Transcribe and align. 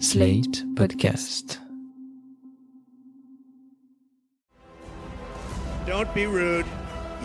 Slate 0.00 0.64
Podcast. 0.76 1.58
Don't 5.86 6.12
be 6.14 6.24
rude. 6.24 6.64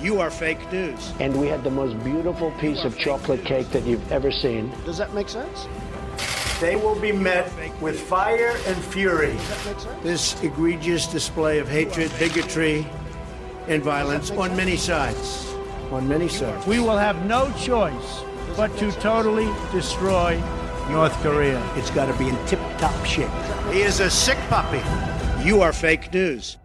You 0.02 0.20
are 0.20 0.30
fake 0.30 0.60
news. 0.74 1.14
and 1.22 1.40
we 1.40 1.48
had 1.48 1.64
the 1.64 1.72
most 1.72 1.98
beautiful 2.04 2.52
piece 2.60 2.84
of 2.84 2.98
chocolate 2.98 3.46
cake 3.46 3.70
that 3.70 3.86
you've 3.86 4.12
ever 4.12 4.30
seen. 4.30 4.70
Does 4.84 4.98
that 4.98 5.14
make 5.14 5.30
sense? 5.30 5.68
They 6.60 6.76
will 6.76 7.00
be 7.00 7.14
met 7.14 7.50
with 7.82 7.98
fire 7.98 8.58
and 8.68 8.84
fury. 8.84 9.38
This 10.04 10.44
egregious 10.44 11.08
display 11.08 11.60
of 11.60 11.70
hatred, 11.70 12.12
bigotry, 12.20 12.86
and 13.70 13.82
violence 13.82 14.32
on 14.32 14.54
many 14.58 14.76
sides. 14.76 15.50
On 15.92 16.06
many 16.10 16.28
sides. 16.28 16.68
We 16.68 16.80
will 16.80 16.98
have 16.98 17.26
no 17.26 17.50
choice 17.58 18.22
but 18.58 18.76
to 18.80 18.92
totally 18.94 19.50
destroy 19.72 20.42
North 20.90 21.14
Korea. 21.24 21.62
It's 21.76 21.90
got 21.90 22.06
to 22.06 22.18
be 22.20 22.30
in 22.30 22.46
tip 22.46 22.60
top 22.78 23.06
shape. 23.06 23.30
He 23.72 23.82
is 23.82 24.02
a 24.02 24.10
sick 24.10 24.38
puppy. 24.50 24.82
You 25.44 25.62
are 25.62 25.74
fake 25.74 26.14
news. 26.14 26.58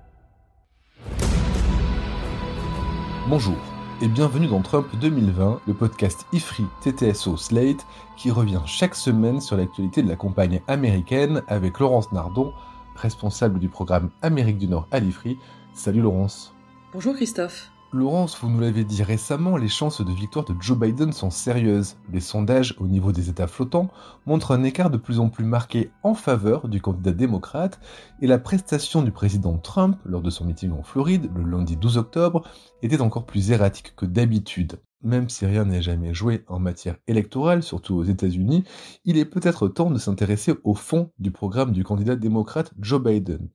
Bonjour 3.29 3.57
et 4.03 4.09
bienvenue 4.09 4.47
dans 4.47 4.63
Trump 4.63 4.87
2020, 5.01 5.61
le 5.67 5.75
podcast 5.75 6.27
IFRI 6.33 6.65
TTSO 6.83 7.37
Slate 7.37 7.87
qui 8.17 8.31
revient 8.31 8.63
chaque 8.67 8.95
semaine 8.95 9.41
sur 9.41 9.57
l'actualité 9.57 10.03
de 10.03 10.09
la 10.09 10.17
campagne 10.17 10.63
américaine 10.69 11.43
avec 11.49 11.79
Laurence 11.79 12.11
Nardon, 12.13 12.53
responsable 12.97 13.59
du 13.59 13.69
programme 13.69 14.11
Amérique 14.23 14.59
du 14.59 14.69
Nord 14.69 14.89
à 14.91 15.01
l'IFRI. 15.01 15.39
Salut 15.75 16.01
Laurence. 16.01 16.55
Bonjour 16.93 17.15
Christophe. 17.15 17.71
Laurence, 17.93 18.39
vous 18.41 18.49
nous 18.49 18.61
l'avez 18.61 18.85
dit 18.85 19.03
récemment, 19.03 19.57
les 19.57 19.67
chances 19.67 20.01
de 20.01 20.13
victoire 20.13 20.45
de 20.45 20.55
Joe 20.61 20.79
Biden 20.79 21.13
sont 21.13 21.31
sérieuses. 21.31 21.97
Les 22.13 22.21
sondages 22.21 22.77
au 22.79 22.87
niveau 22.87 23.11
des 23.11 23.31
États 23.31 23.49
flottants 23.49 23.89
montrent 24.27 24.53
un 24.53 24.63
écart 24.63 24.91
de 24.91 24.97
plus 24.97 25.19
en 25.19 25.29
plus 25.29 25.45
marqué 25.45 25.91
en 26.05 26.15
faveur 26.15 26.69
du 26.69 26.81
candidat 26.81 27.11
démocrate 27.11 27.81
et 28.21 28.29
la 28.29 28.39
prestation 28.39 29.03
du 29.03 29.11
président 29.11 29.59
Trump 29.59 29.97
lors 30.05 30.23
de 30.23 30.31
son 30.31 30.45
meeting 30.45 30.71
en 30.71 30.85
Floride 30.85 31.33
le 31.35 31.43
lundi 31.43 31.77
12 31.77 31.99
octobre 31.99 32.45
était 32.83 33.01
encore 33.01 33.27
plus 33.27 33.51
erratique 33.51 33.97
que 33.97 34.07
d'habitude. 34.07 34.79
Même 35.03 35.29
si 35.29 35.45
rien 35.45 35.65
n'est 35.65 35.83
jamais 35.83 36.15
joué 36.15 36.45
en 36.47 36.61
matière 36.61 36.97
électorale, 37.09 37.63
surtout 37.63 37.95
aux 37.95 38.05
États-Unis, 38.05 38.65
il 39.05 39.17
est 39.17 39.25
peut-être 39.25 39.67
temps 39.67 39.91
de 39.91 39.99
s'intéresser 39.99 40.55
au 40.63 40.75
fond 40.75 41.11
du 41.19 41.31
programme 41.33 41.73
du 41.73 41.83
candidat 41.83 42.17
démocrate 42.17 42.73
Joe 42.79 43.03
Biden. 43.03 43.49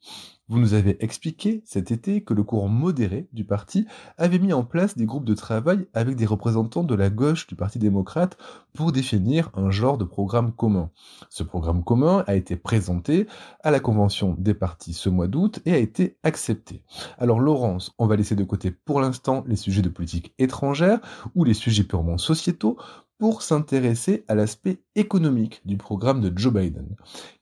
Vous 0.47 0.59
nous 0.59 0.75
avez 0.75 1.03
expliqué 1.03 1.63
cet 1.65 1.89
été 1.89 2.21
que 2.21 2.35
le 2.35 2.43
courant 2.43 2.67
modéré 2.67 3.27
du 3.33 3.45
parti 3.45 3.87
avait 4.19 4.37
mis 4.37 4.53
en 4.53 4.63
place 4.63 4.95
des 4.95 5.07
groupes 5.07 5.25
de 5.25 5.33
travail 5.33 5.87
avec 5.95 6.15
des 6.15 6.27
représentants 6.27 6.83
de 6.83 6.93
la 6.93 7.09
gauche 7.09 7.47
du 7.47 7.55
Parti 7.55 7.79
démocrate 7.79 8.37
pour 8.75 8.91
définir 8.91 9.49
un 9.55 9.71
genre 9.71 9.97
de 9.97 10.03
programme 10.03 10.51
commun. 10.51 10.91
Ce 11.31 11.41
programme 11.41 11.83
commun 11.83 12.23
a 12.27 12.35
été 12.35 12.57
présenté 12.57 13.25
à 13.63 13.71
la 13.71 13.79
convention 13.79 14.35
des 14.37 14.53
partis 14.53 14.93
ce 14.93 15.09
mois 15.09 15.27
d'août 15.27 15.61
et 15.65 15.73
a 15.73 15.77
été 15.77 16.17
accepté. 16.21 16.83
Alors 17.17 17.39
Laurence, 17.39 17.95
on 17.97 18.05
va 18.05 18.15
laisser 18.15 18.35
de 18.35 18.43
côté 18.43 18.69
pour 18.69 19.01
l'instant 19.01 19.43
les 19.47 19.55
sujets 19.55 19.81
de 19.81 19.89
politique 19.89 20.35
étrangère 20.37 20.99
ou 21.33 21.43
les 21.43 21.55
sujets 21.55 21.85
purement 21.85 22.19
sociétaux 22.19 22.77
pour 23.17 23.41
s'intéresser 23.41 24.25
à 24.27 24.35
l'aspect 24.35 24.81
économique 24.95 25.61
du 25.65 25.77
programme 25.77 26.21
de 26.21 26.37
Joe 26.37 26.53
Biden. 26.53 26.95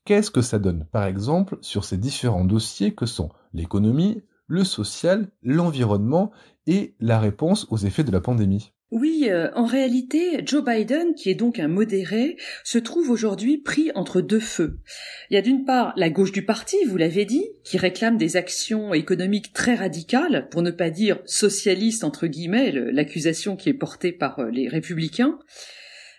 Qu'est-ce 0.06 0.32
que 0.32 0.42
ça 0.42 0.60
donne, 0.60 0.86
par 0.92 1.06
exemple, 1.06 1.58
sur 1.62 1.86
ces 1.86 1.98
différents 1.98 2.46
dossiers 2.46 2.94
que 2.94 3.06
sont 3.06 3.30
l'économie, 3.54 4.22
le 4.48 4.64
social, 4.64 5.32
l'environnement 5.42 6.32
et 6.68 6.96
la 7.00 7.20
réponse 7.20 7.68
aux 7.70 7.78
effets 7.78 8.04
de 8.04 8.12
la 8.12 8.22
pandémie? 8.22 8.72
Oui, 8.96 9.26
euh, 9.28 9.50
en 9.56 9.66
réalité, 9.66 10.44
Joe 10.46 10.64
Biden, 10.64 11.16
qui 11.16 11.32
est 11.32 11.34
donc 11.34 11.58
un 11.58 11.68
modéré, 11.68 12.38
se 12.64 12.78
trouve 12.78 13.10
aujourd'hui 13.10 13.58
pris 13.58 13.90
entre 13.96 14.22
deux 14.22 14.40
feux. 14.40 14.78
Il 15.32 15.34
y 15.34 15.38
a 15.38 15.42
d'une 15.42 15.66
part 15.66 15.94
la 15.98 16.12
gauche 16.12 16.32
du 16.32 16.46
parti, 16.46 16.78
vous 16.86 16.98
l'avez 16.98 17.26
dit, 17.26 17.44
qui 17.64 17.80
réclame 17.80 18.18
des 18.18 18.38
actions 18.38 18.94
économiques 18.94 19.52
très 19.52 19.74
radicales, 19.74 20.48
pour 20.52 20.62
ne 20.62 20.70
pas 20.70 20.92
dire 20.92 21.18
socialistes 21.26 22.04
entre 22.04 22.28
guillemets, 22.28 22.72
le- 22.72 22.92
l'accusation 22.92 23.56
qui 23.56 23.70
est 23.70 23.74
portée 23.74 24.12
par 24.12 24.38
euh, 24.38 24.52
les 24.52 24.68
républicains. 24.68 25.40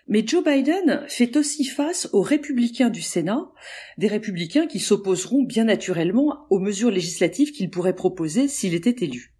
Mais 0.09 0.27
Joe 0.27 0.43
Biden 0.43 1.05
fait 1.07 1.37
aussi 1.37 1.63
face 1.63 2.09
aux 2.11 2.23
républicains 2.23 2.89
du 2.89 3.01
Sénat, 3.01 3.51
des 3.97 4.07
républicains 4.07 4.67
qui 4.67 4.79
s'opposeront 4.79 5.43
bien 5.43 5.63
naturellement 5.63 6.45
aux 6.49 6.59
mesures 6.59 6.91
législatives 6.91 7.53
qu'il 7.53 7.69
pourrait 7.69 7.95
proposer 7.95 8.49
s'il 8.49 8.73
était 8.73 9.05
élu. 9.05 9.34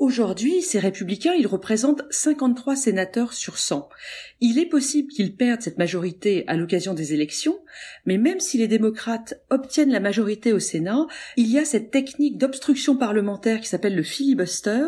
Aujourd'hui, 0.00 0.62
ces 0.62 0.78
républicains, 0.78 1.34
ils 1.34 1.46
représentent 1.46 2.04
53 2.08 2.74
sénateurs 2.74 3.34
sur 3.34 3.58
100. 3.58 3.86
Il 4.40 4.58
est 4.58 4.64
possible 4.64 5.12
qu'ils 5.12 5.36
perdent 5.36 5.60
cette 5.60 5.76
majorité 5.76 6.48
à 6.48 6.56
l'occasion 6.56 6.94
des 6.94 7.12
élections, 7.12 7.58
mais 8.06 8.16
même 8.16 8.40
si 8.40 8.56
les 8.56 8.66
démocrates 8.66 9.34
obtiennent 9.50 9.92
la 9.92 10.00
majorité 10.00 10.54
au 10.54 10.58
Sénat, 10.58 11.06
il 11.36 11.48
y 11.48 11.58
a 11.58 11.66
cette 11.66 11.90
technique 11.90 12.38
d'obstruction 12.38 12.96
parlementaire 12.96 13.60
qui 13.60 13.68
s'appelle 13.68 13.94
le 13.94 14.02
filibuster 14.02 14.86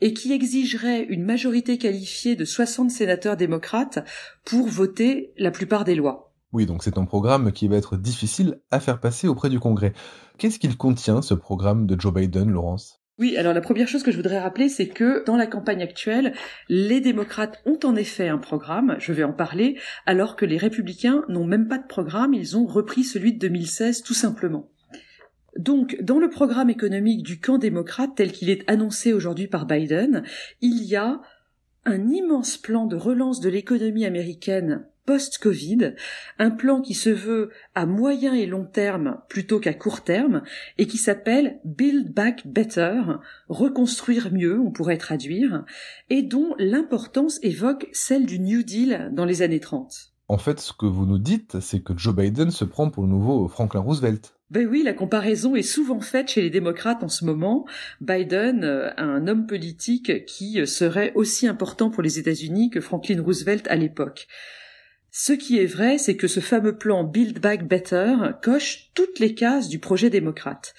et 0.00 0.14
qui 0.14 0.32
exigerait 0.32 1.06
une 1.08 1.24
majorité 1.24 1.76
qualifiée 1.76 2.36
de 2.36 2.44
60 2.44 2.88
sénateurs 2.88 3.36
démocrates 3.36 3.98
pour 4.44 4.68
voter 4.68 5.32
la 5.38 5.50
plupart 5.50 5.82
des 5.82 5.96
lois. 5.96 6.32
Oui, 6.52 6.66
donc 6.66 6.84
c'est 6.84 6.98
un 6.98 7.04
programme 7.04 7.50
qui 7.50 7.66
va 7.66 7.78
être 7.78 7.96
difficile 7.96 8.60
à 8.70 8.78
faire 8.78 9.00
passer 9.00 9.26
auprès 9.26 9.50
du 9.50 9.58
Congrès. 9.58 9.92
Qu'est-ce 10.38 10.60
qu'il 10.60 10.76
contient, 10.76 11.20
ce 11.20 11.34
programme 11.34 11.88
de 11.88 12.00
Joe 12.00 12.14
Biden, 12.14 12.48
Laurence? 12.48 13.01
Oui, 13.18 13.36
alors 13.36 13.52
la 13.52 13.60
première 13.60 13.88
chose 13.88 14.02
que 14.02 14.10
je 14.10 14.16
voudrais 14.16 14.40
rappeler, 14.40 14.68
c'est 14.68 14.88
que 14.88 15.22
dans 15.26 15.36
la 15.36 15.46
campagne 15.46 15.82
actuelle, 15.82 16.32
les 16.68 17.00
démocrates 17.00 17.60
ont 17.66 17.78
en 17.84 17.94
effet 17.94 18.28
un 18.28 18.38
programme, 18.38 18.96
je 18.98 19.12
vais 19.12 19.22
en 19.22 19.34
parler, 19.34 19.78
alors 20.06 20.34
que 20.34 20.46
les 20.46 20.56
républicains 20.56 21.22
n'ont 21.28 21.44
même 21.44 21.68
pas 21.68 21.78
de 21.78 21.86
programme, 21.86 22.32
ils 22.32 22.56
ont 22.56 22.66
repris 22.66 23.04
celui 23.04 23.34
de 23.34 23.38
2016 23.38 24.02
tout 24.02 24.14
simplement. 24.14 24.70
Donc, 25.58 25.98
dans 26.00 26.18
le 26.18 26.30
programme 26.30 26.70
économique 26.70 27.22
du 27.22 27.38
camp 27.38 27.58
démocrate 27.58 28.12
tel 28.16 28.32
qu'il 28.32 28.48
est 28.48 28.68
annoncé 28.70 29.12
aujourd'hui 29.12 29.46
par 29.46 29.66
Biden, 29.66 30.22
il 30.62 30.82
y 30.82 30.96
a 30.96 31.20
un 31.84 32.08
immense 32.08 32.56
plan 32.56 32.86
de 32.86 32.96
relance 32.96 33.40
de 33.40 33.50
l'économie 33.50 34.06
américaine 34.06 34.86
post-Covid, 35.04 35.94
un 36.38 36.50
plan 36.50 36.80
qui 36.80 36.94
se 36.94 37.10
veut 37.10 37.50
à 37.74 37.86
moyen 37.86 38.34
et 38.34 38.46
long 38.46 38.64
terme 38.64 39.18
plutôt 39.28 39.60
qu'à 39.60 39.74
court 39.74 40.02
terme, 40.02 40.42
et 40.78 40.86
qui 40.86 40.98
s'appelle 40.98 41.60
Build 41.64 42.12
Back 42.12 42.46
Better, 42.46 43.00
reconstruire 43.48 44.32
mieux, 44.32 44.60
on 44.60 44.70
pourrait 44.70 44.98
traduire, 44.98 45.64
et 46.10 46.22
dont 46.22 46.54
l'importance 46.58 47.38
évoque 47.42 47.88
celle 47.92 48.26
du 48.26 48.38
New 48.38 48.62
Deal 48.62 49.10
dans 49.12 49.24
les 49.24 49.42
années 49.42 49.60
30. 49.60 50.12
En 50.28 50.38
fait, 50.38 50.60
ce 50.60 50.72
que 50.72 50.86
vous 50.86 51.04
nous 51.04 51.18
dites, 51.18 51.60
c'est 51.60 51.80
que 51.80 51.96
Joe 51.96 52.14
Biden 52.14 52.50
se 52.50 52.64
prend 52.64 52.90
pour 52.90 53.02
le 53.02 53.10
nouveau 53.10 53.48
Franklin 53.48 53.80
Roosevelt. 53.80 54.34
Ben 54.50 54.66
oui, 54.66 54.82
la 54.82 54.92
comparaison 54.92 55.56
est 55.56 55.62
souvent 55.62 56.00
faite 56.00 56.30
chez 56.30 56.42
les 56.42 56.50
démocrates 56.50 57.02
en 57.02 57.08
ce 57.08 57.24
moment. 57.24 57.66
Biden, 58.00 58.64
euh, 58.64 58.90
un 58.98 59.26
homme 59.26 59.46
politique 59.46 60.26
qui 60.26 60.60
euh, 60.60 60.66
serait 60.66 61.12
aussi 61.14 61.46
important 61.46 61.90
pour 61.90 62.02
les 62.02 62.18
États-Unis 62.18 62.70
que 62.70 62.80
Franklin 62.80 63.22
Roosevelt 63.22 63.66
à 63.68 63.76
l'époque. 63.76 64.26
Ce 65.14 65.34
qui 65.34 65.58
est 65.58 65.66
vrai, 65.66 65.98
c'est 65.98 66.16
que 66.16 66.26
ce 66.26 66.40
fameux 66.40 66.78
plan 66.78 67.04
Build 67.04 67.38
Back 67.38 67.68
Better 67.68 68.16
coche 68.42 68.90
toutes 68.94 69.18
les 69.18 69.34
cases 69.34 69.68
du 69.68 69.78
projet 69.78 70.08
démocrate. 70.08 70.72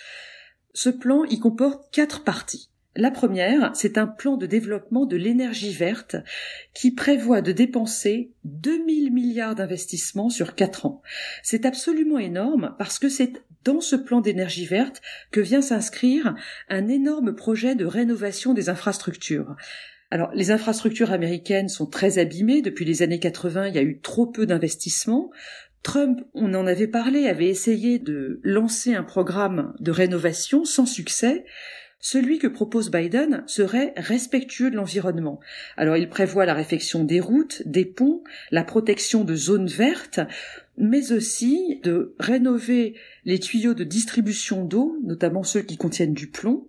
Ce 0.73 0.89
plan 0.89 1.23
y 1.25 1.39
comporte 1.39 1.93
quatre 1.93 2.23
parties. 2.23 2.71
La 2.95 3.11
première, 3.11 3.71
c'est 3.75 3.99
un 3.99 4.07
plan 4.07 4.35
de 4.35 4.47
développement 4.47 5.05
de 5.05 5.17
l'énergie 5.17 5.71
verte 5.71 6.15
qui 6.73 6.89
prévoit 6.89 7.41
de 7.41 7.51
dépenser 7.51 8.31
2000 8.45 9.13
milliards 9.13 9.53
d'investissements 9.53 10.31
sur 10.31 10.55
quatre 10.55 10.87
ans. 10.87 11.03
C'est 11.43 11.67
absolument 11.67 12.17
énorme 12.17 12.73
parce 12.79 12.97
que 12.97 13.09
c'est 13.09 13.33
dans 13.63 13.81
ce 13.81 13.95
plan 13.95 14.19
d'énergie 14.19 14.65
verte 14.65 15.03
que 15.29 15.41
vient 15.41 15.61
s'inscrire 15.61 16.35
un 16.69 16.87
énorme 16.87 17.35
projet 17.35 17.75
de 17.75 17.85
rénovation 17.85 18.55
des 18.55 18.69
infrastructures. 18.69 19.55
Alors, 20.13 20.29
les 20.35 20.51
infrastructures 20.51 21.11
américaines 21.11 21.69
sont 21.69 21.87
très 21.87 22.19
abîmées. 22.19 22.61
Depuis 22.61 22.85
les 22.85 23.01
années 23.01 23.17
80, 23.17 23.69
il 23.69 23.73
y 23.73 23.79
a 23.79 23.81
eu 23.81 23.99
trop 23.99 24.27
peu 24.27 24.45
d'investissements. 24.45 25.31
Trump, 25.81 26.21
on 26.35 26.53
en 26.53 26.67
avait 26.67 26.87
parlé, 26.87 27.25
avait 27.25 27.47
essayé 27.47 27.97
de 27.97 28.39
lancer 28.43 28.93
un 28.93 29.01
programme 29.01 29.73
de 29.79 29.89
rénovation 29.89 30.65
sans 30.65 30.85
succès. 30.85 31.45
Celui 31.97 32.37
que 32.37 32.45
propose 32.45 32.91
Biden 32.91 33.43
serait 33.47 33.95
respectueux 33.97 34.69
de 34.69 34.75
l'environnement. 34.75 35.39
Alors 35.77 35.97
il 35.97 36.07
prévoit 36.07 36.45
la 36.45 36.53
réfection 36.53 37.03
des 37.03 37.19
routes, 37.19 37.63
des 37.65 37.85
ponts, 37.85 38.21
la 38.51 38.63
protection 38.63 39.23
de 39.23 39.33
zones 39.33 39.65
vertes, 39.65 40.19
mais 40.77 41.11
aussi 41.11 41.79
de 41.81 42.13
rénover 42.19 42.93
les 43.25 43.39
tuyaux 43.39 43.73
de 43.73 43.83
distribution 43.83 44.63
d'eau, 44.63 44.95
notamment 45.03 45.41
ceux 45.41 45.61
qui 45.61 45.77
contiennent 45.77 46.13
du 46.13 46.29
plomb, 46.29 46.67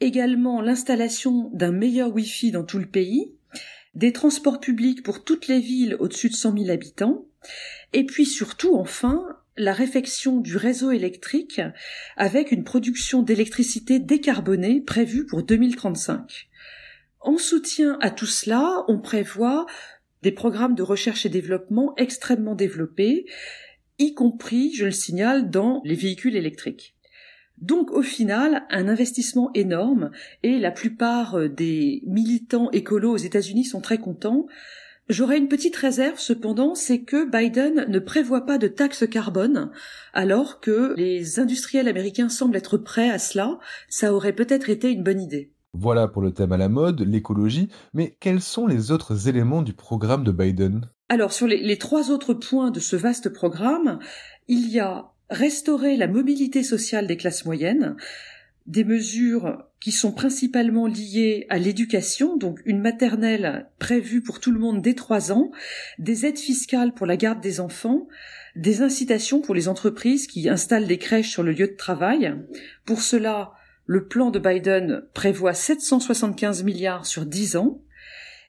également 0.00 0.60
l'installation 0.60 1.50
d'un 1.52 1.72
meilleur 1.72 2.12
Wi-Fi 2.14 2.50
dans 2.50 2.64
tout 2.64 2.78
le 2.78 2.86
pays, 2.86 3.32
des 3.94 4.12
transports 4.12 4.60
publics 4.60 5.02
pour 5.02 5.24
toutes 5.24 5.46
les 5.46 5.60
villes 5.60 5.96
au-dessus 6.00 6.28
de 6.28 6.34
100 6.34 6.58
000 6.58 6.70
habitants, 6.70 7.26
et 7.92 8.04
puis 8.04 8.26
surtout, 8.26 8.74
enfin, 8.74 9.24
la 9.56 9.72
réfection 9.72 10.40
du 10.40 10.56
réseau 10.56 10.90
électrique 10.90 11.60
avec 12.16 12.50
une 12.50 12.64
production 12.64 13.22
d'électricité 13.22 14.00
décarbonée 14.00 14.80
prévue 14.80 15.26
pour 15.26 15.42
2035. 15.42 16.48
En 17.20 17.38
soutien 17.38 17.96
à 18.00 18.10
tout 18.10 18.26
cela, 18.26 18.84
on 18.88 18.98
prévoit 18.98 19.66
des 20.22 20.32
programmes 20.32 20.74
de 20.74 20.82
recherche 20.82 21.24
et 21.24 21.28
développement 21.28 21.94
extrêmement 21.96 22.54
développés 22.54 23.26
y 23.98 24.14
compris, 24.14 24.72
je 24.74 24.86
le 24.86 24.90
signale, 24.90 25.50
dans 25.50 25.80
les 25.84 25.94
véhicules 25.94 26.36
électriques. 26.36 26.93
Donc 27.58 27.90
au 27.92 28.02
final, 28.02 28.64
un 28.70 28.88
investissement 28.88 29.50
énorme 29.54 30.10
et 30.42 30.58
la 30.58 30.70
plupart 30.70 31.36
euh, 31.36 31.48
des 31.48 32.02
militants 32.06 32.70
écolos 32.72 33.12
aux 33.12 33.16
États-Unis 33.16 33.64
sont 33.64 33.80
très 33.80 33.98
contents. 33.98 34.46
J'aurais 35.08 35.38
une 35.38 35.48
petite 35.48 35.76
réserve 35.76 36.18
cependant, 36.18 36.74
c'est 36.74 37.02
que 37.02 37.28
Biden 37.30 37.84
ne 37.88 37.98
prévoit 37.98 38.46
pas 38.46 38.56
de 38.56 38.68
taxe 38.68 39.06
carbone, 39.06 39.70
alors 40.14 40.60
que 40.60 40.94
les 40.96 41.38
industriels 41.38 41.88
américains 41.88 42.30
semblent 42.30 42.56
être 42.56 42.78
prêts 42.78 43.10
à 43.10 43.18
cela. 43.18 43.58
Ça 43.90 44.14
aurait 44.14 44.32
peut-être 44.32 44.70
été 44.70 44.90
une 44.90 45.04
bonne 45.04 45.20
idée. 45.20 45.52
Voilà 45.74 46.08
pour 46.08 46.22
le 46.22 46.32
thème 46.32 46.52
à 46.52 46.56
la 46.56 46.70
mode, 46.70 47.02
l'écologie, 47.02 47.68
mais 47.92 48.16
quels 48.18 48.40
sont 48.40 48.66
les 48.66 48.92
autres 48.92 49.28
éléments 49.28 49.60
du 49.60 49.74
programme 49.74 50.24
de 50.24 50.32
Biden? 50.32 50.88
Alors 51.10 51.32
sur 51.32 51.46
les, 51.46 51.62
les 51.62 51.78
trois 51.78 52.10
autres 52.10 52.32
points 52.32 52.70
de 52.70 52.80
ce 52.80 52.96
vaste 52.96 53.28
programme, 53.28 53.98
il 54.48 54.70
y 54.70 54.80
a 54.80 55.10
restaurer 55.34 55.96
la 55.96 56.06
mobilité 56.06 56.62
sociale 56.62 57.06
des 57.06 57.16
classes 57.16 57.44
moyennes, 57.44 57.96
des 58.66 58.84
mesures 58.84 59.62
qui 59.78 59.92
sont 59.92 60.12
principalement 60.12 60.86
liées 60.86 61.46
à 61.50 61.58
l'éducation, 61.58 62.38
donc 62.38 62.60
une 62.64 62.80
maternelle 62.80 63.66
prévue 63.78 64.22
pour 64.22 64.40
tout 64.40 64.50
le 64.50 64.58
monde 64.58 64.80
dès 64.80 64.94
trois 64.94 65.32
ans, 65.32 65.50
des 65.98 66.24
aides 66.24 66.38
fiscales 66.38 66.94
pour 66.94 67.06
la 67.06 67.18
garde 67.18 67.42
des 67.42 67.60
enfants, 67.60 68.08
des 68.56 68.80
incitations 68.80 69.42
pour 69.42 69.54
les 69.54 69.68
entreprises 69.68 70.26
qui 70.26 70.48
installent 70.48 70.86
des 70.86 70.96
crèches 70.96 71.30
sur 71.30 71.42
le 71.42 71.52
lieu 71.52 71.66
de 71.66 71.76
travail. 71.76 72.34
Pour 72.86 73.02
cela, 73.02 73.52
le 73.86 74.06
plan 74.06 74.30
de 74.30 74.38
Biden 74.38 75.02
prévoit 75.12 75.52
775 75.52 76.64
milliards 76.64 77.04
sur 77.04 77.26
10 77.26 77.56
ans. 77.56 77.82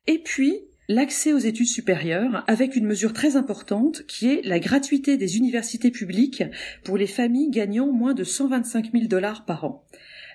Et 0.08 0.20
puis, 0.20 0.62
l'accès 0.88 1.34
aux 1.34 1.40
études 1.40 1.68
supérieures 1.68 2.44
avec 2.48 2.76
une 2.76 2.86
mesure 2.86 3.14
très 3.14 3.36
importante 3.36 4.06
qui 4.06 4.32
est 4.32 4.42
la 4.44 4.60
gratuité 4.60 5.18
des 5.18 5.38
universités 5.38 5.92
publiques 5.92 6.44
pour 6.84 6.98
les 6.98 7.08
familles 7.08 7.50
gagnant 7.50 7.92
moins 7.92 8.14
de 8.14 8.24
125 8.24 8.92
000 8.92 9.06
dollars 9.06 9.46
par 9.46 9.66
an. 9.66 9.84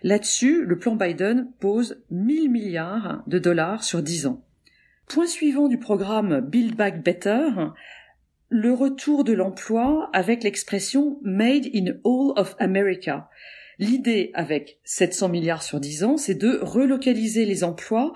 Là-dessus, 0.02 0.64
le 0.64 0.78
plan 0.78 0.96
Biden 0.96 1.50
pose 1.60 2.02
1000 2.10 2.50
milliards 2.50 3.22
de 3.26 3.38
dollars 3.38 3.84
sur 3.84 4.02
10 4.02 4.26
ans. 4.26 4.44
Point 5.08 5.26
suivant 5.26 5.68
du 5.68 5.78
programme 5.78 6.40
Build 6.40 6.74
Back 6.74 7.02
Better, 7.02 7.48
le 8.48 8.72
retour 8.72 9.24
de 9.24 9.32
l'emploi 9.32 10.08
avec 10.12 10.42
l'expression 10.42 11.18
Made 11.22 11.66
in 11.74 11.86
All 12.04 12.32
of 12.36 12.56
America. 12.58 13.28
L'idée 13.78 14.30
avec 14.34 14.78
700 14.84 15.28
milliards 15.28 15.62
sur 15.62 15.80
10 15.80 16.04
ans, 16.04 16.16
c'est 16.16 16.34
de 16.34 16.58
relocaliser 16.62 17.44
les 17.44 17.64
emplois 17.64 18.12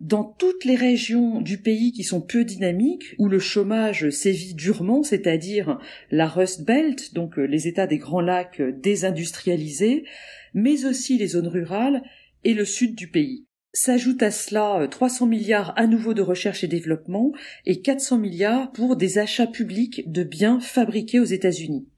dans 0.00 0.24
toutes 0.24 0.64
les 0.64 0.76
régions 0.76 1.40
du 1.40 1.58
pays 1.58 1.92
qui 1.92 2.04
sont 2.04 2.20
peu 2.20 2.44
dynamiques, 2.44 3.14
où 3.18 3.28
le 3.28 3.38
chômage 3.38 4.10
sévit 4.10 4.54
durement, 4.54 5.02
c'est-à-dire 5.02 5.78
la 6.10 6.26
Rust 6.26 6.64
Belt, 6.64 7.14
donc 7.14 7.38
euh, 7.38 7.44
les 7.44 7.68
États 7.68 7.86
des 7.86 7.98
Grands 7.98 8.20
Lacs 8.20 8.60
euh, 8.60 8.72
désindustrialisés, 8.72 10.04
mais 10.52 10.84
aussi 10.84 11.18
les 11.18 11.28
zones 11.28 11.48
rurales 11.48 12.02
et 12.44 12.54
le 12.54 12.64
sud 12.64 12.94
du 12.94 13.08
pays. 13.08 13.46
S'ajoute 13.72 14.22
à 14.22 14.30
cela 14.30 14.86
300 14.88 15.24
euh, 15.24 15.28
milliards 15.28 15.72
à 15.76 15.86
nouveau 15.86 16.14
de 16.14 16.22
recherche 16.22 16.64
et 16.64 16.68
développement 16.68 17.32
et 17.66 17.80
400 17.80 18.18
milliards 18.18 18.72
pour 18.72 18.96
des 18.96 19.18
achats 19.18 19.46
publics 19.46 20.10
de 20.10 20.22
biens 20.22 20.60
fabriqués 20.60 21.20
aux 21.20 21.24
États-Unis. 21.24 21.88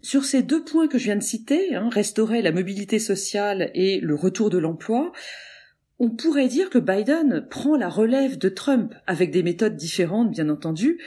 Sur 0.00 0.24
ces 0.24 0.42
deux 0.42 0.64
points 0.64 0.88
que 0.88 0.98
je 0.98 1.04
viens 1.04 1.16
de 1.16 1.22
citer, 1.22 1.76
hein, 1.76 1.88
restaurer 1.88 2.42
la 2.42 2.50
mobilité 2.50 2.98
sociale 2.98 3.70
et 3.74 4.00
le 4.00 4.16
retour 4.16 4.50
de 4.50 4.58
l'emploi, 4.58 5.12
on 5.98 6.10
pourrait 6.10 6.48
dire 6.48 6.70
que 6.70 6.78
Biden 6.78 7.46
prend 7.48 7.76
la 7.76 7.88
relève 7.88 8.38
de 8.38 8.48
Trump, 8.48 8.94
avec 9.06 9.30
des 9.30 9.42
méthodes 9.42 9.76
différentes, 9.76 10.30
bien 10.30 10.48
entendu. 10.48 10.98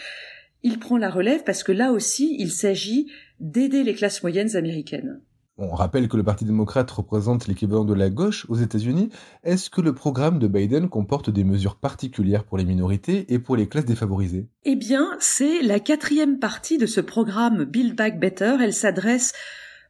Il 0.63 0.79
prend 0.79 0.97
la 0.97 1.09
relève 1.09 1.43
parce 1.43 1.63
que 1.63 1.71
là 1.71 1.91
aussi, 1.91 2.35
il 2.39 2.51
s'agit 2.51 3.11
d'aider 3.39 3.83
les 3.83 3.93
classes 3.93 4.23
moyennes 4.23 4.55
américaines. 4.55 5.21
On 5.57 5.69
rappelle 5.69 6.09
que 6.09 6.17
le 6.17 6.23
Parti 6.23 6.43
démocrate 6.43 6.91
représente 6.91 7.47
l'équivalent 7.47 7.85
de 7.85 7.93
la 7.93 8.09
gauche 8.09 8.45
aux 8.49 8.55
États-Unis. 8.55 9.09
Est-ce 9.43 9.69
que 9.69 9.79
le 9.79 9.93
programme 9.93 10.37
de 10.37 10.47
Biden 10.47 10.89
comporte 10.89 11.29
des 11.29 11.45
mesures 11.45 11.77
particulières 11.77 12.43
pour 12.43 12.57
les 12.57 12.65
minorités 12.65 13.33
et 13.33 13.39
pour 13.39 13.55
les 13.55 13.69
classes 13.69 13.85
défavorisées? 13.85 14.49
Eh 14.65 14.75
bien, 14.75 15.15
c'est 15.19 15.61
la 15.61 15.79
quatrième 15.79 16.39
partie 16.39 16.77
de 16.77 16.85
ce 16.85 16.99
programme 16.99 17.63
Build 17.63 17.95
Back 17.95 18.19
Better. 18.19 18.57
Elle 18.61 18.73
s'adresse 18.73 19.31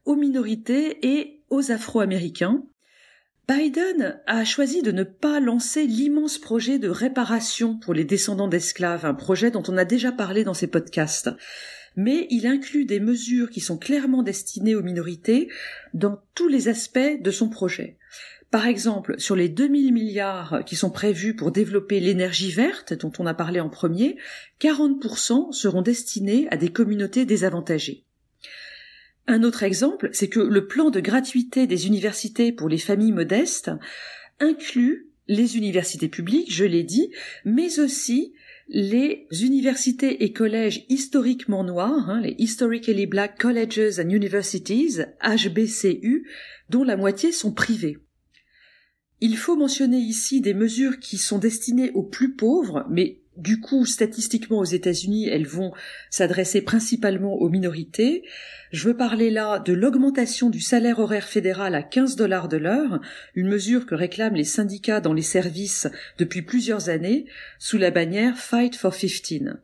aux 0.05 0.15
minorités 0.15 0.99
et 1.01 1.41
aux 1.49 1.71
Afro-Américains. 1.71 2.61
Biden 3.47 4.19
a 4.25 4.43
choisi 4.43 4.81
de 4.81 4.91
ne 4.91 5.03
pas 5.03 5.39
lancer 5.39 5.85
l'immense 5.85 6.39
projet 6.39 6.79
de 6.79 6.89
réparation 6.89 7.77
pour 7.77 7.93
les 7.93 8.03
descendants 8.03 8.47
d'esclaves, 8.47 9.05
un 9.05 9.13
projet 9.13 9.51
dont 9.51 9.61
on 9.67 9.77
a 9.77 9.85
déjà 9.85 10.11
parlé 10.11 10.43
dans 10.43 10.55
ces 10.55 10.65
podcasts. 10.65 11.29
Mais 11.95 12.25
il 12.31 12.47
inclut 12.47 12.85
des 12.85 12.99
mesures 12.99 13.51
qui 13.51 13.61
sont 13.61 13.77
clairement 13.77 14.23
destinées 14.23 14.73
aux 14.73 14.81
minorités 14.81 15.49
dans 15.93 16.23
tous 16.33 16.47
les 16.47 16.69
aspects 16.69 17.21
de 17.21 17.31
son 17.31 17.47
projet. 17.49 17.97
Par 18.49 18.65
exemple, 18.65 19.19
sur 19.19 19.35
les 19.35 19.49
2000 19.49 19.93
milliards 19.93 20.63
qui 20.65 20.75
sont 20.75 20.89
prévus 20.89 21.35
pour 21.35 21.51
développer 21.51 21.99
l'énergie 21.99 22.51
verte, 22.51 22.93
dont 22.93 23.11
on 23.19 23.27
a 23.27 23.35
parlé 23.35 23.59
en 23.59 23.69
premier, 23.69 24.17
40% 24.59 25.51
seront 25.51 25.83
destinés 25.83 26.47
à 26.49 26.57
des 26.57 26.71
communautés 26.71 27.25
désavantagées. 27.25 28.04
Un 29.27 29.43
autre 29.43 29.63
exemple, 29.63 30.09
c'est 30.13 30.27
que 30.27 30.39
le 30.39 30.67
plan 30.67 30.91
de 30.91 30.99
gratuité 30.99 31.65
des 31.67 31.87
universités 31.87 32.51
pour 32.51 32.69
les 32.69 32.77
familles 32.77 33.11
modestes 33.11 33.71
inclut 34.39 35.09
les 35.27 35.57
universités 35.57 36.09
publiques, 36.09 36.53
je 36.53 36.65
l'ai 36.65 36.83
dit, 36.83 37.11
mais 37.43 37.79
aussi 37.79 38.33
les 38.67 39.27
universités 39.41 40.23
et 40.23 40.33
collèges 40.33 40.85
historiquement 40.89 41.63
noirs, 41.63 42.09
hein, 42.09 42.21
les 42.21 42.35
Historically 42.37 43.05
Black 43.05 43.39
Colleges 43.39 43.99
and 43.99 44.09
Universities, 44.09 45.01
HBCU, 45.23 46.27
dont 46.69 46.83
la 46.83 46.97
moitié 46.97 47.31
sont 47.31 47.51
privés. 47.51 47.97
Il 49.21 49.37
faut 49.37 49.55
mentionner 49.55 49.97
ici 49.97 50.41
des 50.41 50.53
mesures 50.53 50.99
qui 50.99 51.17
sont 51.17 51.39
destinées 51.39 51.91
aux 51.91 52.03
plus 52.03 52.35
pauvres, 52.35 52.85
mais 52.89 53.21
du 53.37 53.59
coup, 53.59 53.85
statistiquement 53.85 54.59
aux 54.59 54.63
États-Unis, 54.63 55.27
elles 55.27 55.47
vont 55.47 55.73
s'adresser 56.09 56.61
principalement 56.61 57.33
aux 57.35 57.49
minorités. 57.49 58.23
Je 58.71 58.87
veux 58.87 58.97
parler 58.97 59.29
là 59.29 59.59
de 59.59 59.73
l'augmentation 59.73 60.49
du 60.49 60.61
salaire 60.61 60.99
horaire 60.99 61.27
fédéral 61.27 61.75
à 61.75 61.83
15 61.83 62.15
dollars 62.15 62.47
de 62.47 62.57
l'heure, 62.57 63.01
une 63.33 63.47
mesure 63.47 63.85
que 63.85 63.95
réclament 63.95 64.35
les 64.35 64.43
syndicats 64.43 65.01
dans 65.01 65.13
les 65.13 65.21
services 65.21 65.87
depuis 66.17 66.41
plusieurs 66.41 66.89
années, 66.89 67.25
sous 67.59 67.77
la 67.77 67.91
bannière 67.91 68.37
Fight 68.37 68.75
for 68.75 68.95
15. 68.95 69.57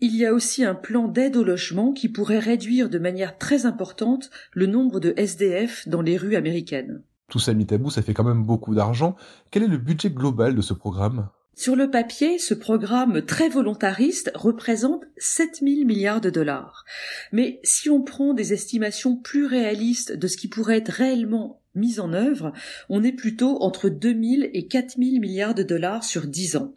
Il 0.00 0.16
y 0.16 0.26
a 0.26 0.34
aussi 0.34 0.64
un 0.64 0.74
plan 0.74 1.08
d'aide 1.08 1.36
au 1.36 1.44
logement 1.44 1.92
qui 1.92 2.08
pourrait 2.08 2.38
réduire 2.38 2.90
de 2.90 2.98
manière 2.98 3.38
très 3.38 3.66
importante 3.66 4.30
le 4.52 4.66
nombre 4.66 5.00
de 5.00 5.14
SDF 5.16 5.88
dans 5.88 6.02
les 6.02 6.16
rues 6.16 6.36
américaines. 6.36 7.02
Tout 7.30 7.38
ça 7.38 7.54
mis 7.54 7.66
à 7.70 7.90
ça 7.90 8.02
fait 8.02 8.14
quand 8.14 8.24
même 8.24 8.44
beaucoup 8.44 8.74
d'argent. 8.74 9.16
Quel 9.50 9.62
est 9.62 9.68
le 9.68 9.78
budget 9.78 10.10
global 10.10 10.54
de 10.54 10.60
ce 10.60 10.74
programme? 10.74 11.30
Sur 11.56 11.76
le 11.76 11.90
papier, 11.90 12.38
ce 12.38 12.54
programme 12.54 13.24
très 13.24 13.48
volontariste 13.48 14.32
représente 14.34 15.04
7000 15.18 15.86
milliards 15.86 16.20
de 16.20 16.30
dollars. 16.30 16.84
Mais 17.30 17.60
si 17.62 17.88
on 17.90 18.02
prend 18.02 18.34
des 18.34 18.52
estimations 18.52 19.16
plus 19.16 19.46
réalistes 19.46 20.12
de 20.12 20.26
ce 20.26 20.36
qui 20.36 20.48
pourrait 20.48 20.78
être 20.78 20.90
réellement 20.90 21.62
mis 21.74 22.00
en 22.00 22.12
œuvre, 22.12 22.52
on 22.88 23.04
est 23.04 23.12
plutôt 23.12 23.62
entre 23.62 23.88
2000 23.88 24.50
et 24.52 24.66
4000 24.66 25.20
milliards 25.20 25.54
de 25.54 25.62
dollars 25.62 26.02
sur 26.02 26.26
10 26.26 26.56
ans. 26.56 26.74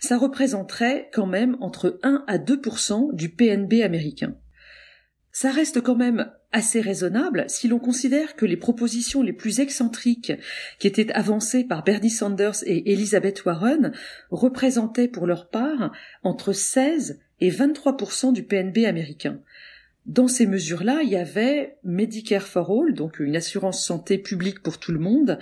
Ça 0.00 0.18
représenterait 0.18 1.10
quand 1.12 1.26
même 1.26 1.56
entre 1.60 1.98
1 2.02 2.24
à 2.26 2.38
2% 2.38 3.14
du 3.14 3.28
PNB 3.28 3.82
américain. 3.82 4.34
Ça 5.32 5.52
reste 5.52 5.80
quand 5.80 5.94
même 5.94 6.30
assez 6.52 6.80
raisonnable 6.80 7.44
si 7.46 7.68
l'on 7.68 7.78
considère 7.78 8.34
que 8.34 8.46
les 8.46 8.56
propositions 8.56 9.22
les 9.22 9.32
plus 9.32 9.60
excentriques 9.60 10.32
qui 10.78 10.88
étaient 10.88 11.12
avancées 11.12 11.62
par 11.64 11.84
Bernie 11.84 12.10
Sanders 12.10 12.64
et 12.66 12.92
Elizabeth 12.92 13.44
Warren 13.44 13.92
représentaient 14.30 15.08
pour 15.08 15.26
leur 15.26 15.48
part 15.48 15.92
entre 16.24 16.52
16 16.52 17.20
et 17.40 17.50
23% 17.50 18.32
du 18.32 18.42
PNB 18.42 18.86
américain. 18.86 19.40
Dans 20.06 20.28
ces 20.28 20.46
mesures-là, 20.46 21.02
il 21.04 21.10
y 21.10 21.16
avait 21.16 21.76
Medicare 21.84 22.42
for 22.42 22.70
All, 22.70 22.94
donc 22.94 23.20
une 23.20 23.36
assurance 23.36 23.84
santé 23.84 24.18
publique 24.18 24.60
pour 24.60 24.78
tout 24.78 24.92
le 24.92 24.98
monde, 24.98 25.38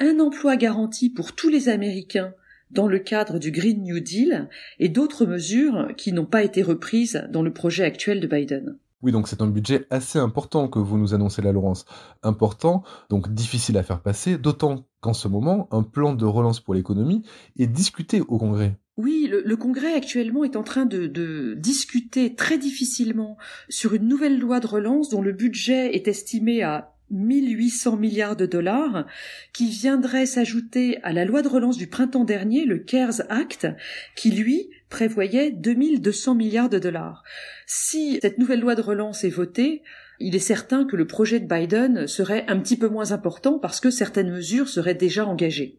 un 0.00 0.18
emploi 0.20 0.56
garanti 0.56 1.10
pour 1.10 1.34
tous 1.34 1.50
les 1.50 1.68
Américains 1.68 2.32
dans 2.70 2.88
le 2.88 2.98
cadre 2.98 3.38
du 3.38 3.50
Green 3.50 3.82
New 3.82 4.00
Deal 4.00 4.48
et 4.78 4.88
d'autres 4.88 5.26
mesures 5.26 5.88
qui 5.96 6.12
n'ont 6.12 6.24
pas 6.24 6.42
été 6.42 6.62
reprises 6.62 7.26
dans 7.30 7.42
le 7.42 7.52
projet 7.52 7.84
actuel 7.84 8.20
de 8.20 8.26
Biden. 8.26 8.78
Oui, 9.02 9.10
donc 9.10 9.26
c'est 9.26 9.42
un 9.42 9.48
budget 9.48 9.86
assez 9.90 10.18
important 10.18 10.68
que 10.68 10.78
vous 10.78 10.96
nous 10.96 11.12
annoncez, 11.12 11.42
la 11.42 11.52
Laurence. 11.52 11.84
Important, 12.22 12.84
donc 13.10 13.32
difficile 13.34 13.76
à 13.76 13.82
faire 13.82 14.00
passer, 14.00 14.38
d'autant 14.38 14.86
qu'en 15.00 15.12
ce 15.12 15.26
moment, 15.26 15.68
un 15.72 15.82
plan 15.82 16.14
de 16.14 16.24
relance 16.24 16.60
pour 16.60 16.74
l'économie 16.74 17.22
est 17.58 17.66
discuté 17.66 18.20
au 18.20 18.38
Congrès. 18.38 18.78
Oui, 18.98 19.28
le, 19.30 19.56
Congrès 19.56 19.94
actuellement 19.94 20.44
est 20.44 20.54
en 20.54 20.62
train 20.62 20.84
de, 20.84 21.06
de, 21.06 21.54
discuter 21.54 22.34
très 22.34 22.58
difficilement 22.58 23.38
sur 23.68 23.94
une 23.94 24.06
nouvelle 24.06 24.38
loi 24.38 24.60
de 24.60 24.66
relance 24.66 25.08
dont 25.08 25.22
le 25.22 25.32
budget 25.32 25.96
est 25.96 26.08
estimé 26.08 26.62
à 26.62 26.91
1800 27.12 27.96
milliards 27.96 28.36
de 28.36 28.46
dollars, 28.46 29.06
qui 29.52 29.68
viendraient 29.68 30.26
s'ajouter 30.26 30.98
à 31.02 31.12
la 31.12 31.24
loi 31.24 31.42
de 31.42 31.48
relance 31.48 31.76
du 31.76 31.86
printemps 31.86 32.24
dernier, 32.24 32.64
le 32.64 32.78
CARES 32.78 33.22
Act, 33.28 33.68
qui 34.16 34.30
lui 34.30 34.70
prévoyait 34.88 35.50
2200 35.50 36.34
milliards 36.34 36.68
de 36.68 36.78
dollars. 36.78 37.22
Si 37.66 38.18
cette 38.20 38.38
nouvelle 38.38 38.60
loi 38.60 38.74
de 38.74 38.82
relance 38.82 39.24
est 39.24 39.30
votée, 39.30 39.82
il 40.20 40.36
est 40.36 40.40
certain 40.40 40.84
que 40.84 40.96
le 40.96 41.06
projet 41.06 41.40
de 41.40 41.46
Biden 41.46 42.06
serait 42.06 42.44
un 42.48 42.58
petit 42.58 42.76
peu 42.76 42.88
moins 42.88 43.12
important 43.12 43.58
parce 43.58 43.80
que 43.80 43.90
certaines 43.90 44.30
mesures 44.30 44.68
seraient 44.68 44.94
déjà 44.94 45.26
engagées. 45.26 45.78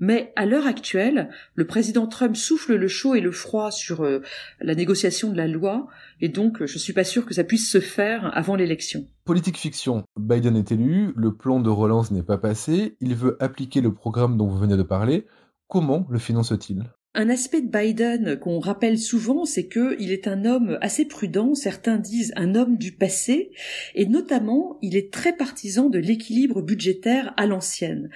Mais 0.00 0.32
à 0.36 0.46
l'heure 0.46 0.66
actuelle, 0.66 1.30
le 1.54 1.66
président 1.66 2.06
Trump 2.06 2.36
souffle 2.36 2.74
le 2.74 2.88
chaud 2.88 3.14
et 3.14 3.20
le 3.20 3.32
froid 3.32 3.70
sur 3.70 4.02
euh, 4.02 4.20
la 4.60 4.74
négociation 4.74 5.30
de 5.30 5.36
la 5.36 5.48
loi, 5.48 5.88
et 6.20 6.28
donc 6.28 6.64
je 6.64 6.78
suis 6.78 6.92
pas 6.92 7.04
sûr 7.04 7.26
que 7.26 7.34
ça 7.34 7.44
puisse 7.44 7.70
se 7.70 7.80
faire 7.80 8.30
avant 8.36 8.56
l'élection. 8.56 9.06
Politique 9.24 9.58
fiction. 9.58 10.04
Biden 10.18 10.56
est 10.56 10.72
élu, 10.72 11.12
le 11.16 11.34
plan 11.34 11.60
de 11.60 11.70
relance 11.70 12.10
n'est 12.10 12.22
pas 12.22 12.38
passé, 12.38 12.96
il 13.00 13.14
veut 13.14 13.36
appliquer 13.40 13.80
le 13.80 13.94
programme 13.94 14.36
dont 14.36 14.46
vous 14.46 14.58
venez 14.58 14.76
de 14.76 14.82
parler. 14.82 15.26
Comment 15.68 16.06
le 16.10 16.18
finance-t-il? 16.18 16.84
Un 17.14 17.28
aspect 17.28 17.60
de 17.60 17.68
Biden 17.68 18.38
qu'on 18.38 18.58
rappelle 18.58 18.98
souvent, 18.98 19.44
c'est 19.44 19.68
qu'il 19.68 20.12
est 20.12 20.26
un 20.26 20.46
homme 20.46 20.78
assez 20.80 21.04
prudent, 21.04 21.54
certains 21.54 21.98
disent 21.98 22.32
un 22.36 22.54
homme 22.54 22.78
du 22.78 22.92
passé, 22.92 23.50
et 23.94 24.06
notamment 24.06 24.78
il 24.80 24.96
est 24.96 25.12
très 25.12 25.36
partisan 25.36 25.90
de 25.90 25.98
l'équilibre 25.98 26.62
budgétaire 26.62 27.34
à 27.36 27.46
l'ancienne. 27.46 28.08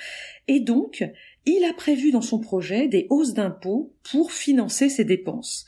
Et 0.48 0.60
donc, 0.60 1.04
il 1.46 1.64
a 1.64 1.72
prévu 1.72 2.10
dans 2.10 2.20
son 2.20 2.40
projet 2.40 2.88
des 2.88 3.06
hausses 3.08 3.34
d'impôts 3.34 3.94
pour 4.02 4.32
financer 4.32 4.88
ses 4.88 5.04
dépenses. 5.04 5.64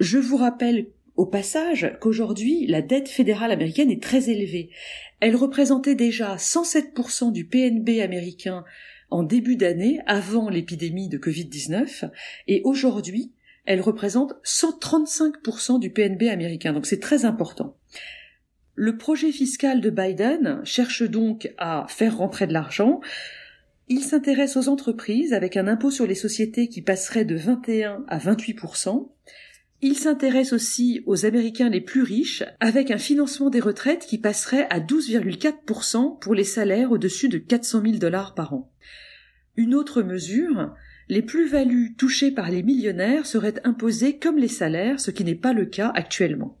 Je 0.00 0.18
vous 0.18 0.36
rappelle 0.36 0.88
au 1.16 1.26
passage 1.26 1.96
qu'aujourd'hui, 2.00 2.66
la 2.66 2.82
dette 2.82 3.08
fédérale 3.08 3.52
américaine 3.52 3.90
est 3.90 4.02
très 4.02 4.28
élevée. 4.28 4.70
Elle 5.20 5.36
représentait 5.36 5.94
déjà 5.94 6.36
107% 6.36 7.30
du 7.32 7.46
PNB 7.46 8.00
américain 8.00 8.64
en 9.10 9.22
début 9.22 9.54
d'année, 9.54 10.00
avant 10.06 10.48
l'épidémie 10.48 11.08
de 11.08 11.18
Covid-19, 11.18 12.10
et 12.48 12.62
aujourd'hui, 12.64 13.32
elle 13.64 13.80
représente 13.80 14.34
135% 14.44 15.78
du 15.78 15.90
PNB 15.90 16.24
américain. 16.24 16.72
Donc 16.72 16.86
c'est 16.86 17.00
très 17.00 17.24
important. 17.24 17.76
Le 18.74 18.96
projet 18.96 19.30
fiscal 19.30 19.80
de 19.80 19.90
Biden 19.90 20.60
cherche 20.64 21.04
donc 21.04 21.52
à 21.58 21.86
faire 21.88 22.16
rentrer 22.16 22.48
de 22.48 22.52
l'argent, 22.52 23.00
il 23.88 24.02
s'intéresse 24.02 24.56
aux 24.56 24.68
entreprises 24.68 25.32
avec 25.32 25.56
un 25.56 25.66
impôt 25.66 25.90
sur 25.90 26.06
les 26.06 26.14
sociétés 26.14 26.68
qui 26.68 26.82
passerait 26.82 27.24
de 27.24 27.36
21 27.36 28.04
à 28.08 28.18
28% 28.18 29.08
il 29.86 29.98
s'intéresse 29.98 30.54
aussi 30.54 31.02
aux 31.04 31.26
Américains 31.26 31.68
les 31.68 31.82
plus 31.82 32.02
riches 32.02 32.42
avec 32.58 32.90
un 32.90 32.96
financement 32.96 33.50
des 33.50 33.60
retraites 33.60 34.06
qui 34.06 34.16
passerait 34.16 34.66
à 34.70 34.80
12,4% 34.80 36.18
pour 36.20 36.34
les 36.34 36.42
salaires 36.42 36.90
au-dessus 36.90 37.28
de 37.28 37.36
400 37.36 37.82
000 37.82 37.96
dollars 37.98 38.34
par 38.34 38.54
an. 38.54 38.72
Une 39.56 39.74
autre 39.74 40.00
mesure, 40.00 40.74
les 41.10 41.20
plus-values 41.20 41.96
touchées 41.98 42.30
par 42.30 42.50
les 42.50 42.62
millionnaires 42.62 43.26
seraient 43.26 43.60
imposées 43.64 44.18
comme 44.18 44.38
les 44.38 44.48
salaires, 44.48 45.00
ce 45.00 45.10
qui 45.10 45.22
n'est 45.22 45.34
pas 45.34 45.52
le 45.52 45.66
cas 45.66 45.92
actuellement. 45.94 46.56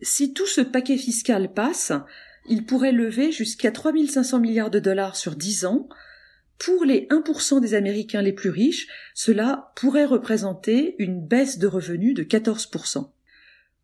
Si 0.00 0.32
tout 0.32 0.46
ce 0.46 0.62
paquet 0.62 0.96
fiscal 0.96 1.52
passe, 1.52 1.92
il 2.48 2.64
pourrait 2.64 2.92
lever 2.92 3.32
jusqu'à 3.32 3.70
3500 3.70 4.40
milliards 4.40 4.70
de 4.70 4.80
dollars 4.80 5.16
sur 5.16 5.36
10 5.36 5.66
ans, 5.66 5.90
pour 6.58 6.84
les 6.84 7.06
1% 7.08 7.60
des 7.60 7.74
Américains 7.74 8.22
les 8.22 8.32
plus 8.32 8.50
riches, 8.50 8.88
cela 9.14 9.72
pourrait 9.76 10.04
représenter 10.04 10.94
une 10.98 11.26
baisse 11.26 11.58
de 11.58 11.66
revenus 11.66 12.14
de 12.14 12.22
14%. 12.22 13.10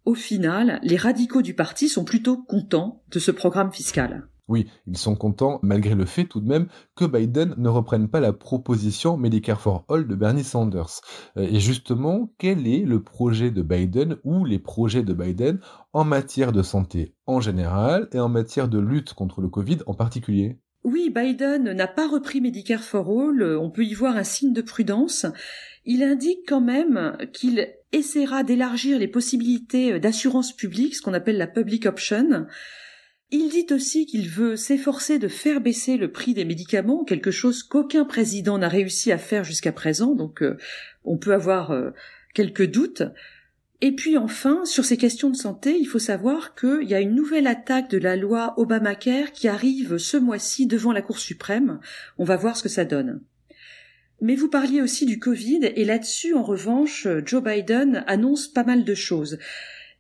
Au 0.05 0.15
final, 0.15 0.81
les 0.83 0.97
radicaux 0.97 1.43
du 1.43 1.55
parti 1.55 1.89
sont 1.89 2.05
plutôt 2.05 2.39
contents 2.39 3.03
de 3.11 3.19
ce 3.19 3.31
programme 3.31 3.73
fiscal. 3.73 4.27
Oui, 4.49 4.67
ils 4.89 4.99
sont 4.99 5.15
contents 5.15 5.61
malgré 5.63 5.95
le 5.95 6.07
fait 6.07 6.25
tout 6.25 6.41
de 6.41 6.49
même 6.49 6.67
que 6.97 7.05
Biden 7.05 7.55
ne 7.57 7.69
reprenne 7.69 8.09
pas 8.09 8.19
la 8.19 8.33
proposition 8.33 9.17
Medicare 9.17 9.61
for 9.61 9.85
All 9.89 10.09
de 10.09 10.15
Bernie 10.17 10.43
Sanders. 10.43 11.03
Euh, 11.37 11.43
et 11.43 11.61
justement, 11.61 12.33
quel 12.37 12.67
est 12.67 12.85
le 12.85 13.01
projet 13.01 13.53
de 13.53 13.63
Biden 13.63 14.17
ou 14.25 14.45
les 14.45 14.59
projets 14.59 15.05
de 15.05 15.15
Biden 15.15 15.61
en 15.93 16.03
matière 16.03 16.51
de 16.51 16.63
santé 16.63 17.15
en 17.27 17.41
général 17.41 18.09
et 18.13 18.19
en 18.19 18.29
matière 18.29 18.69
de 18.69 18.81
lutte 18.81 19.15
contre 19.15 19.41
le 19.41 19.49
Covid 19.49 19.79
en 19.87 19.95
particulier? 19.95 20.59
Oui, 20.85 21.11
Biden 21.11 21.73
n'a 21.73 21.87
pas 21.87 22.09
repris 22.09 22.41
Medicare 22.41 22.83
for 22.83 23.09
All, 23.11 23.43
on 23.43 23.71
peut 23.71 23.85
y 23.85 23.93
voir 23.93 24.17
un 24.17 24.25
signe 24.25 24.55
de 24.55 24.63
prudence. 24.63 25.27
Il 25.85 26.03
indique 26.03 26.41
quand 26.47 26.61
même 26.61 27.17
qu'il 27.33 27.69
essaiera 27.93 28.45
d'élargir 28.45 28.99
les 28.99 29.09
possibilités 29.09 29.99
d'assurance 30.01 30.55
publique, 30.55 30.95
ce 30.95 31.03
qu'on 31.03 31.15
appelle 31.15 31.39
la 31.39 31.47
public 31.47 31.87
option. 31.87 32.47
Il 33.33 33.49
dit 33.49 33.67
aussi 33.71 34.07
qu'il 34.07 34.29
veut 34.29 34.57
s'efforcer 34.57 35.19
de 35.19 35.29
faire 35.29 35.61
baisser 35.61 35.97
le 35.97 36.11
prix 36.11 36.35
des 36.35 36.45
médicaments, 36.45 37.05
quelque 37.05 37.31
chose 37.31 37.63
qu'aucun 37.63 38.05
président 38.05 38.59
n'a 38.59 38.69
réussi 38.69 39.13
à 39.13 39.19
faire 39.19 39.45
jusqu'à 39.45 39.73
présent, 39.73 40.15
donc 40.15 40.43
euh, 40.43 40.57
on 41.05 41.17
peut 41.17 41.33
avoir 41.33 41.71
euh, 41.71 41.91
quelques 42.35 42.67
doutes. 42.67 43.03
Et 43.83 43.93
puis 43.93 44.19
enfin, 44.19 44.65
sur 44.67 44.85
ces 44.85 44.99
questions 44.99 45.31
de 45.31 45.37
santé, 45.37 45.77
il 45.79 45.87
faut 45.87 45.99
savoir 45.99 46.55
qu'il 46.55 46.83
y 46.83 46.95
a 46.95 47.01
une 47.01 47.15
nouvelle 47.15 47.47
attaque 47.47 47.89
de 47.91 47.99
la 47.99 48.15
loi 48.15 48.53
Obamacare 48.59 49.33
qui 49.33 49.49
arrive 49.49 49.97
ce 49.97 50.19
mois-ci 50.19 50.67
devant 50.67 50.93
la 50.93 51.01
Cour 51.01 51.19
suprême. 51.19 51.81
On 52.19 52.25
va 52.25 52.37
voir 52.37 52.57
ce 52.59 52.63
que 52.63 52.69
ça 52.69 52.85
donne. 52.85 53.23
Mais 54.21 54.37
vous 54.37 54.49
parliez 54.49 54.83
aussi 54.83 55.07
du 55.07 55.19
Covid, 55.19 55.61
et 55.63 55.85
là-dessus, 55.87 56.35
en 56.35 56.43
revanche, 56.43 57.09
Joe 57.25 57.43
Biden 57.43 58.05
annonce 58.07 58.49
pas 58.49 58.65
mal 58.65 58.85
de 58.85 58.95
choses. 58.95 59.39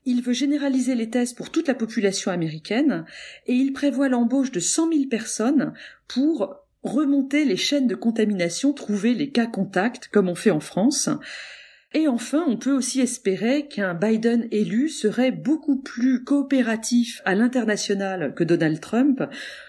Il 0.04 0.22
veut 0.22 0.34
généraliser 0.34 0.94
les 0.94 1.08
tests 1.08 1.36
pour 1.36 1.50
toute 1.50 1.68
la 1.68 1.74
population 1.74 2.30
américaine, 2.30 3.06
et 3.46 3.54
il 3.54 3.72
prévoit 3.72 4.10
l'embauche 4.10 4.52
de 4.52 4.60
100 4.60 4.92
000 4.92 5.04
personnes 5.08 5.72
pour 6.06 6.54
remonter 6.82 7.46
les 7.46 7.56
chaînes 7.56 7.86
de 7.86 7.94
contamination, 7.94 8.74
trouver 8.74 9.14
les 9.14 9.30
cas 9.30 9.46
contacts, 9.46 10.08
comme 10.08 10.28
on 10.28 10.34
fait 10.34 10.50
en 10.50 10.60
France. 10.60 11.08
Et 11.92 12.06
enfin, 12.06 12.44
on 12.46 12.56
peut 12.56 12.72
aussi 12.72 13.00
espérer 13.00 13.66
qu'un 13.66 13.94
Biden 13.94 14.46
élu 14.52 14.88
serait 14.88 15.32
beaucoup 15.32 15.80
plus 15.80 16.22
coopératif 16.22 17.20
à 17.24 17.34
l'international 17.34 18.32
que 18.34 18.44
Donald 18.44 18.80
Trump 18.80 19.22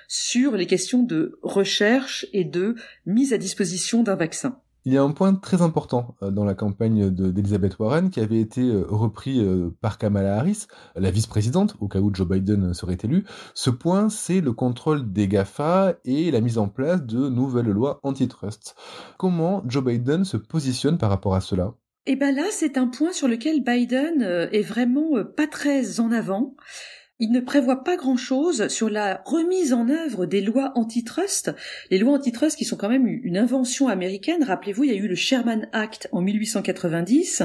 sur 0.08 0.56
les 0.56 0.68
questions 0.68 1.02
de 1.02 1.40
recherche 1.42 2.28
et 2.32 2.44
de 2.44 2.76
mise 3.08 3.34
à 3.34 3.40
disposition 3.40 4.04
d'un 4.04 4.16
vaccin. 4.16 4.60
Il 4.84 4.94
y 4.94 4.98
a 4.98 5.04
un 5.04 5.12
point 5.12 5.36
très 5.36 5.62
important 5.62 6.16
euh, 6.24 6.32
dans 6.32 6.44
la 6.44 6.56
campagne 6.56 7.12
d'Elizabeth 7.12 7.78
Warren 7.78 8.10
qui 8.10 8.20
avait 8.20 8.40
été 8.40 8.62
euh, 8.62 8.84
repris 8.88 9.40
euh, 9.40 9.70
par 9.80 10.00
Kamala 10.00 10.38
Harris, 10.38 10.66
la 10.96 11.12
vice-présidente, 11.12 11.76
au 11.80 11.88
cas 11.88 12.00
où 12.00 12.14
Joe 12.14 12.28
Biden 12.28 12.74
serait 12.74 12.98
élu. 13.04 13.26
Ce 13.54 13.70
point, 13.70 14.10
c'est 14.10 14.42
le 14.42 14.54
contrôle 14.54 15.12
des 15.12 15.28
GAFA 15.28 15.94
et 16.04 16.32
la 16.32 16.42
mise 16.42 16.58
en 16.58 16.68
place 16.68 17.04
de 17.04 17.30
nouvelles 17.30 17.70
lois 17.70 18.00
antitrust. 18.02 18.76
Comment 19.20 19.64
Joe 19.68 19.84
Biden 19.84 20.26
se 20.26 20.38
positionne 20.38 20.98
par 20.98 21.12
rapport 21.12 21.36
à 21.36 21.42
cela? 21.42 21.76
Eh 22.08 22.16
ben 22.16 22.34
là, 22.36 22.46
c'est 22.50 22.78
un 22.78 22.88
point 22.88 23.14
sur 23.14 23.28
lequel 23.28 23.62
Biden 23.62 24.24
euh, 24.24 24.50
est 24.52 24.62
vraiment 24.62 25.18
euh, 25.18 25.24
pas 25.24 25.48
très 25.48 26.00
en 26.00 26.12
avant. 26.12 26.56
Il 27.20 27.32
ne 27.32 27.40
prévoit 27.40 27.84
pas 27.84 27.98
grand-chose 27.98 28.68
sur 28.70 28.90
la 28.90 29.22
remise 29.26 29.74
en 29.74 29.88
œuvre 29.88 30.26
des 30.26 30.42
lois 30.42 30.72
antitrust. 30.74 31.52
Les 31.92 32.00
lois 32.00 32.14
antitrust 32.14 32.58
qui 32.58 32.66
sont 32.66 32.78
quand 32.78 32.90
même 32.90 33.06
une 33.08 33.38
invention 33.38 33.88
américaine. 33.88 34.44
Rappelez-vous, 34.44 34.86
il 34.86 34.92
y 34.92 34.96
a 34.96 34.98
eu 34.98 35.08
le 35.08 35.14
Sherman 35.14 35.70
Act 35.72 36.10
en 36.12 36.22
1890, 36.22 37.44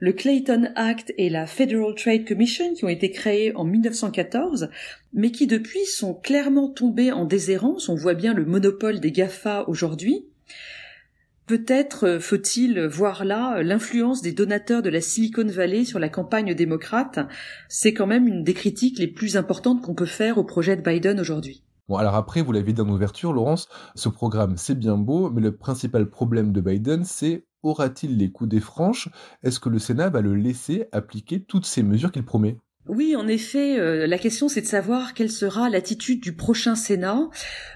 le 0.00 0.12
Clayton 0.12 0.70
Act 0.74 1.14
et 1.16 1.30
la 1.30 1.46
Federal 1.46 1.94
Trade 1.94 2.28
Commission 2.28 2.74
qui 2.74 2.84
ont 2.84 2.90
été 2.90 3.10
créés 3.10 3.56
en 3.56 3.64
1914, 3.64 4.68
mais 5.14 5.30
qui 5.30 5.46
depuis 5.46 5.86
sont 5.86 6.12
clairement 6.12 6.68
tombés 6.68 7.12
en 7.12 7.24
déshérence. 7.24 7.88
On 7.88 7.94
voit 7.94 8.12
bien 8.12 8.34
le 8.34 8.44
monopole 8.44 9.00
des 9.00 9.12
GAFA 9.12 9.64
aujourd'hui. 9.66 10.26
Peut-être 11.46 12.06
euh, 12.06 12.20
faut-il 12.20 12.86
voir 12.86 13.24
là 13.24 13.62
l'influence 13.62 14.20
des 14.20 14.32
donateurs 14.32 14.82
de 14.82 14.88
la 14.88 15.00
Silicon 15.00 15.46
Valley 15.46 15.84
sur 15.84 16.00
la 16.00 16.08
campagne 16.08 16.54
démocrate. 16.54 17.20
C'est 17.68 17.94
quand 17.94 18.08
même 18.08 18.26
une 18.26 18.42
des 18.42 18.54
critiques 18.54 18.98
les 18.98 19.06
plus 19.06 19.36
importantes 19.36 19.80
qu'on 19.80 19.94
peut 19.94 20.06
faire 20.06 20.38
au 20.38 20.44
projet 20.44 20.76
de 20.76 20.82
Biden 20.82 21.20
aujourd'hui. 21.20 21.62
Bon, 21.88 21.96
alors 21.96 22.16
après, 22.16 22.42
vous 22.42 22.50
l'avez 22.50 22.72
dit 22.72 22.82
dans 22.82 22.84
l'ouverture, 22.84 23.32
Laurence, 23.32 23.68
ce 23.94 24.08
programme, 24.08 24.56
c'est 24.56 24.74
bien 24.74 24.96
beau, 24.96 25.30
mais 25.30 25.40
le 25.40 25.56
principal 25.56 26.10
problème 26.10 26.50
de 26.50 26.60
Biden, 26.60 27.04
c'est 27.04 27.46
aura-t-il 27.62 28.16
les 28.16 28.32
coups 28.32 28.50
des 28.50 28.60
franches? 28.60 29.08
Est-ce 29.44 29.60
que 29.60 29.68
le 29.68 29.78
Sénat 29.78 30.10
va 30.10 30.20
le 30.20 30.34
laisser 30.34 30.86
appliquer 30.90 31.44
toutes 31.44 31.66
ces 31.66 31.84
mesures 31.84 32.10
qu'il 32.10 32.24
promet? 32.24 32.58
Oui, 32.88 33.16
en 33.16 33.26
effet, 33.26 33.78
euh, 33.78 34.06
la 34.06 34.18
question 34.18 34.48
c'est 34.48 34.60
de 34.60 34.66
savoir 34.66 35.12
quelle 35.12 35.30
sera 35.30 35.68
l'attitude 35.68 36.20
du 36.20 36.34
prochain 36.34 36.76
Sénat. 36.76 37.28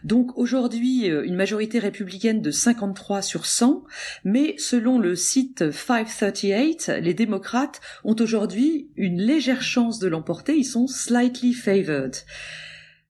Donc 0.05 0.39
aujourd'hui, 0.39 1.11
euh, 1.11 1.25
une 1.25 1.35
majorité 1.35 1.81
républicaine 1.81 2.41
de 2.41 2.51
53 2.53 3.21
sur 3.21 3.47
100, 3.47 3.83
mais 4.25 4.55
selon 4.59 4.99
le 4.99 5.17
site 5.17 5.73
538, 5.73 6.93
les 7.01 7.15
démocrates 7.15 7.81
ont 8.05 8.15
aujourd'hui 8.21 8.91
une 8.95 9.21
légère 9.21 9.63
chance 9.63 9.99
de 9.99 10.07
l'emporter, 10.07 10.57
ils 10.57 10.65
sont 10.65 10.87
slightly 10.87 11.55
favored. 11.55 12.15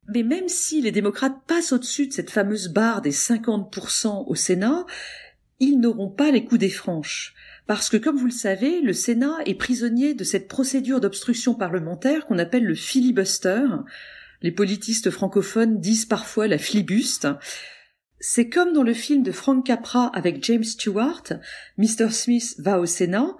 Mais 0.09 0.23
même 0.23 0.49
si 0.49 0.80
les 0.80 0.92
démocrates 0.92 1.37
passent 1.47 1.73
au-dessus 1.73 2.07
de 2.07 2.12
cette 2.12 2.30
fameuse 2.30 2.69
barre 2.69 3.02
des 3.02 3.12
50% 3.12 4.25
au 4.26 4.35
Sénat, 4.35 4.87
ils 5.61 5.78
n'auront 5.78 6.11
pas 6.11 6.30
les 6.30 6.45
coups 6.45 6.61
des 6.61 6.71
franches. 6.71 7.35
Parce 7.71 7.89
que, 7.89 7.97
comme 7.97 8.17
vous 8.17 8.27
le 8.27 8.33
savez, 8.33 8.81
le 8.81 8.93
Sénat 8.93 9.37
est 9.47 9.55
prisonnier 9.55 10.15
de 10.15 10.25
cette 10.25 10.49
procédure 10.49 11.00
d'obstruction 11.00 11.55
parlementaire 11.55 12.27
qu'on 12.27 12.41
appelle 12.41 12.65
le 12.65 12.75
filibuster. 12.75 13.65
Les 14.43 14.50
politistes 14.50 15.12
francophones 15.12 15.79
disent 15.79 16.05
parfois 16.05 16.49
la 16.49 16.59
flibuste. 16.59 17.29
C'est 18.19 18.49
comme 18.49 18.73
dans 18.73 18.83
le 18.83 18.93
film 18.93 19.23
de 19.23 19.31
Frank 19.31 19.65
Capra 19.65 20.09
avec 20.09 20.43
James 20.43 20.65
Stewart, 20.65 21.23
Mr. 21.79 22.11
Smith 22.11 22.57
va 22.59 22.81
au 22.81 22.87
Sénat. 22.87 23.37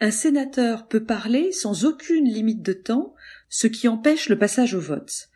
Un 0.00 0.10
sénateur 0.10 0.86
peut 0.86 1.04
parler 1.04 1.50
sans 1.50 1.86
aucune 1.86 2.28
limite 2.28 2.60
de 2.60 2.74
temps, 2.74 3.14
ce 3.48 3.68
qui 3.68 3.88
empêche 3.88 4.28
le 4.28 4.36
passage 4.36 4.74
au 4.74 4.80
vote. 4.80 5.30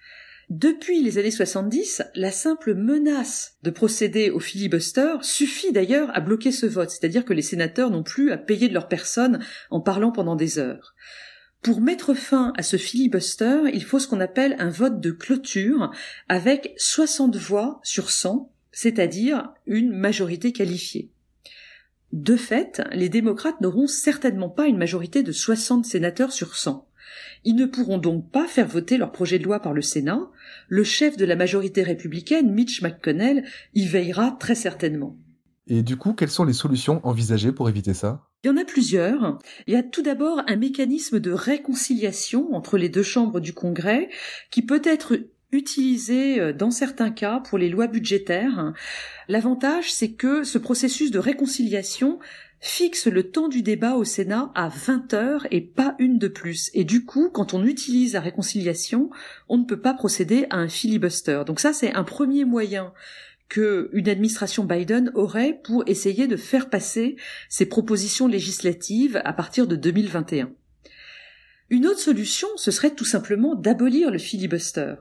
Depuis 0.48 1.02
les 1.02 1.18
années 1.18 1.32
70, 1.32 2.02
la 2.14 2.30
simple 2.30 2.74
menace 2.74 3.56
de 3.64 3.70
procéder 3.70 4.30
au 4.30 4.38
filibuster 4.38 5.16
suffit 5.22 5.72
d'ailleurs 5.72 6.08
à 6.14 6.20
bloquer 6.20 6.52
ce 6.52 6.66
vote, 6.66 6.90
c'est-à-dire 6.90 7.24
que 7.24 7.32
les 7.32 7.42
sénateurs 7.42 7.90
n'ont 7.90 8.04
plus 8.04 8.30
à 8.30 8.38
payer 8.38 8.68
de 8.68 8.74
leur 8.74 8.86
personne 8.86 9.40
en 9.70 9.80
parlant 9.80 10.12
pendant 10.12 10.36
des 10.36 10.60
heures. 10.60 10.94
Pour 11.62 11.80
mettre 11.80 12.14
fin 12.14 12.52
à 12.56 12.62
ce 12.62 12.76
filibuster, 12.76 13.62
il 13.74 13.82
faut 13.82 13.98
ce 13.98 14.06
qu'on 14.06 14.20
appelle 14.20 14.54
un 14.60 14.70
vote 14.70 15.00
de 15.00 15.10
clôture 15.10 15.90
avec 16.28 16.74
60 16.76 17.34
voix 17.34 17.80
sur 17.82 18.10
100, 18.10 18.52
c'est-à-dire 18.70 19.52
une 19.66 19.90
majorité 19.90 20.52
qualifiée. 20.52 21.10
De 22.12 22.36
fait, 22.36 22.82
les 22.92 23.08
démocrates 23.08 23.60
n'auront 23.60 23.88
certainement 23.88 24.48
pas 24.48 24.66
une 24.66 24.78
majorité 24.78 25.24
de 25.24 25.32
60 25.32 25.84
sénateurs 25.84 26.30
sur 26.30 26.54
100. 26.54 26.86
Ils 27.44 27.56
ne 27.56 27.66
pourront 27.66 27.98
donc 27.98 28.30
pas 28.30 28.46
faire 28.46 28.66
voter 28.66 28.96
leur 28.98 29.12
projet 29.12 29.38
de 29.38 29.44
loi 29.44 29.60
par 29.60 29.72
le 29.72 29.82
Sénat. 29.82 30.30
Le 30.68 30.84
chef 30.84 31.16
de 31.16 31.25
la 31.25 31.36
majorité 31.36 31.82
républicaine, 31.82 32.52
Mitch 32.52 32.82
McConnell, 32.82 33.44
y 33.75 33.86
veillera 33.86 34.36
très 34.38 34.54
certainement. 34.54 35.16
Et 35.68 35.82
du 35.82 35.96
coup, 35.96 36.12
quelles 36.12 36.30
sont 36.30 36.44
les 36.44 36.52
solutions 36.52 37.00
envisagées 37.04 37.52
pour 37.52 37.68
éviter 37.68 37.92
ça? 37.92 38.28
Il 38.44 38.48
y 38.48 38.50
en 38.50 38.56
a 38.56 38.64
plusieurs. 38.64 39.38
Il 39.66 39.75
y 39.75 39.76
a 39.76 39.82
tout 39.82 40.02
d'abord 40.02 40.42
un 40.46 40.56
mécanisme 40.56 41.18
de 41.18 41.32
réconciliation 41.32 42.54
entre 42.54 42.78
les 42.78 42.88
deux 42.88 43.02
chambres 43.02 43.40
du 43.40 43.52
Congrès 43.52 44.08
qui 44.50 44.62
peut 44.62 44.82
être 44.84 45.18
utilisé 45.52 46.40
euh, 46.40 46.52
dans 46.52 46.70
certains 46.70 47.10
cas 47.10 47.40
pour 47.40 47.58
les 47.58 47.68
lois 47.68 47.86
budgétaires. 47.86 48.72
L'avantage, 49.28 49.92
c'est 49.92 50.12
que 50.12 50.44
ce 50.44 50.58
processus 50.58 51.10
de 51.10 51.18
réconciliation 51.18 52.18
fixe 52.60 53.06
le 53.06 53.30
temps 53.30 53.48
du 53.48 53.62
débat 53.62 53.94
au 53.94 54.04
Sénat 54.04 54.50
à 54.54 54.68
20 54.68 55.14
heures 55.14 55.46
et 55.50 55.60
pas 55.60 55.94
une 55.98 56.18
de 56.18 56.28
plus. 56.28 56.70
Et 56.75 56.84
du 56.84 57.04
coup, 57.04 57.30
quand 57.30 57.54
on 57.54 57.64
utilise 57.64 58.14
la 58.14 58.20
réconciliation, 58.20 59.10
on 59.48 59.58
ne 59.58 59.64
peut 59.64 59.80
pas 59.80 59.94
procéder 59.94 60.46
à 60.50 60.56
un 60.56 60.68
filibuster. 60.68 61.42
Donc 61.46 61.60
ça, 61.60 61.72
c'est 61.72 61.92
un 61.94 62.04
premier 62.04 62.44
moyen 62.44 62.92
que 63.48 63.90
une 63.92 64.08
administration 64.08 64.64
Biden 64.64 65.12
aurait 65.14 65.60
pour 65.62 65.84
essayer 65.86 66.26
de 66.26 66.36
faire 66.36 66.68
passer 66.68 67.16
ses 67.48 67.66
propositions 67.66 68.26
législatives 68.26 69.20
à 69.25 69.32
partir 69.32 69.66
de 69.66 69.76
2021. 69.76 70.52
Une 71.70 71.86
autre 71.86 72.00
solution, 72.00 72.48
ce 72.56 72.70
serait 72.70 72.94
tout 72.94 73.04
simplement 73.04 73.54
d'abolir 73.54 74.10
le 74.10 74.18
filibuster. 74.18 74.94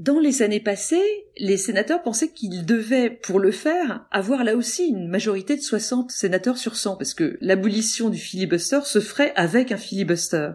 Dans 0.00 0.18
les 0.18 0.40
années 0.40 0.60
passées, 0.60 1.26
les 1.36 1.58
sénateurs 1.58 2.02
pensaient 2.02 2.32
qu'ils 2.32 2.64
devaient, 2.64 3.10
pour 3.10 3.38
le 3.38 3.50
faire, 3.50 4.06
avoir 4.10 4.44
là 4.44 4.56
aussi 4.56 4.86
une 4.86 5.08
majorité 5.08 5.56
de 5.56 5.60
60 5.60 6.10
sénateurs 6.10 6.56
sur 6.56 6.76
100, 6.76 6.96
parce 6.96 7.12
que 7.12 7.36
l'abolition 7.42 8.08
du 8.08 8.16
filibuster 8.16 8.80
se 8.84 8.98
ferait 8.98 9.34
avec 9.36 9.72
un 9.72 9.76
filibuster. 9.76 10.52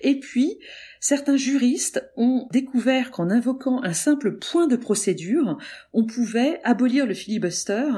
Et 0.00 0.18
puis, 0.18 0.58
certains 0.98 1.36
juristes 1.36 2.10
ont 2.16 2.48
découvert 2.50 3.12
qu'en 3.12 3.30
invoquant 3.30 3.80
un 3.84 3.92
simple 3.92 4.36
point 4.36 4.66
de 4.66 4.74
procédure, 4.74 5.58
on 5.92 6.04
pouvait 6.04 6.60
abolir 6.64 7.06
le 7.06 7.14
filibuster 7.14 7.88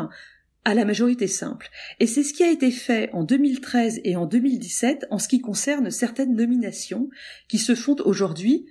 à 0.66 0.74
la 0.74 0.84
majorité 0.84 1.28
simple. 1.28 1.70
Et 1.98 2.06
c'est 2.06 2.22
ce 2.22 2.34
qui 2.34 2.42
a 2.42 2.50
été 2.50 2.70
fait 2.70 3.08
en 3.14 3.24
2013 3.24 4.02
et 4.04 4.16
en 4.16 4.26
2017 4.26 5.06
en 5.10 5.18
ce 5.18 5.28
qui 5.28 5.40
concerne 5.40 5.90
certaines 5.90 6.36
nominations 6.36 7.08
qui 7.48 7.56
se 7.56 7.74
font 7.74 7.96
aujourd'hui 8.04 8.66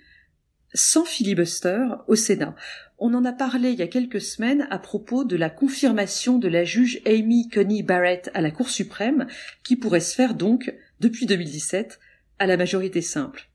sans 0.73 1.05
filibuster 1.05 1.85
au 2.07 2.15
Sénat. 2.15 2.55
On 2.97 3.13
en 3.13 3.25
a 3.25 3.31
parlé 3.31 3.71
il 3.71 3.79
y 3.79 3.83
a 3.83 3.87
quelques 3.87 4.21
semaines 4.21 4.67
à 4.69 4.77
propos 4.77 5.23
de 5.23 5.35
la 5.35 5.49
confirmation 5.49 6.37
de 6.37 6.47
la 6.47 6.65
juge 6.65 7.01
Amy 7.05 7.47
Coney 7.49 7.81
Barrett 7.81 8.29
à 8.33 8.41
la 8.41 8.51
Cour 8.51 8.69
suprême, 8.69 9.27
qui 9.63 9.75
pourrait 9.75 10.01
se 10.01 10.15
faire 10.15 10.33
donc, 10.33 10.73
depuis 10.99 11.25
2017, 11.25 11.99
à 12.39 12.45
la 12.45 12.57
majorité 12.57 13.01
simple. 13.01 13.49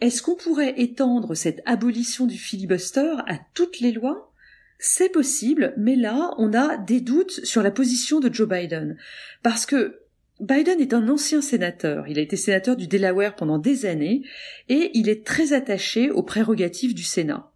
Est-ce 0.00 0.22
qu'on 0.22 0.36
pourrait 0.36 0.74
étendre 0.76 1.34
cette 1.34 1.62
abolition 1.64 2.26
du 2.26 2.36
filibuster 2.36 3.14
à 3.26 3.38
toutes 3.54 3.80
les 3.80 3.92
lois? 3.92 4.30
C'est 4.78 5.08
possible, 5.08 5.72
mais 5.78 5.96
là, 5.96 6.34
on 6.36 6.52
a 6.52 6.76
des 6.76 7.00
doutes 7.00 7.44
sur 7.44 7.62
la 7.62 7.70
position 7.70 8.20
de 8.20 8.32
Joe 8.32 8.46
Biden. 8.46 8.98
Parce 9.42 9.64
que 9.64 10.00
Biden 10.40 10.80
est 10.80 10.92
un 10.92 11.08
ancien 11.08 11.40
sénateur. 11.40 12.08
Il 12.08 12.18
a 12.18 12.22
été 12.22 12.36
sénateur 12.36 12.76
du 12.76 12.86
Delaware 12.86 13.36
pendant 13.36 13.58
des 13.58 13.86
années 13.86 14.22
et 14.68 14.90
il 14.92 15.08
est 15.08 15.24
très 15.24 15.54
attaché 15.54 16.10
aux 16.10 16.22
prérogatives 16.22 16.94
du 16.94 17.04
Sénat. 17.04 17.50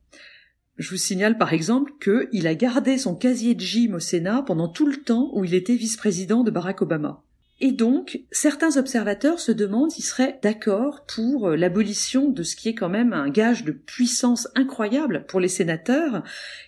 Je 0.79 0.89
vous 0.89 0.97
signale 0.97 1.37
par 1.37 1.53
exemple 1.53 1.93
qu'il 2.03 2.47
a 2.47 2.55
gardé 2.55 2.97
son 2.97 3.15
casier 3.15 3.55
de 3.55 3.61
gym 3.61 3.95
au 3.95 4.01
Sénat 4.01 4.43
pendant 4.47 4.69
tout 4.69 4.87
le 4.87 4.97
temps 4.97 5.31
où 5.35 5.45
il 5.45 5.53
était 5.53 5.75
vice-président 5.75 6.43
de 6.43 6.51
Barack 6.51 6.81
Obama. 6.81 7.23
Et 7.63 7.73
donc, 7.73 8.23
certains 8.33 8.79
observateurs 8.79 9.39
se 9.39 9.53
demandent 9.53 9.91
s'ils 9.91 10.05
seraient 10.05 10.39
d'accord 10.43 11.05
pour 11.05 11.51
l'abolition 11.51 12.31
de 12.31 12.43
ce 12.43 12.57
qui 12.57 12.71
est 12.71 12.75
quand 12.75 12.89
même 12.89 13.13
un 13.13 13.29
gage 13.29 13.65
de 13.65 13.73
puissance 13.73 14.49
incroyable 14.55 15.27
pour 15.29 15.41
les 15.41 15.49
sénateurs, 15.49 16.23